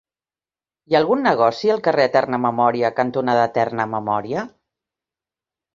[0.91, 4.49] Hi ha algun negoci al carrer Eterna Memòria cantonada Eterna Memòria?